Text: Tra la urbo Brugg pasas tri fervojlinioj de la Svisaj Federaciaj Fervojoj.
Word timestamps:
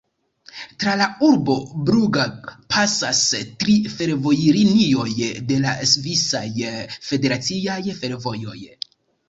Tra 0.83 0.93
la 1.01 1.05
urbo 1.27 1.57
Brugg 1.89 2.17
pasas 2.77 3.21
tri 3.65 3.75
fervojlinioj 3.99 5.07
de 5.53 5.61
la 5.69 5.77
Svisaj 5.95 6.69
Federaciaj 7.11 7.81
Fervojoj. 8.03 8.59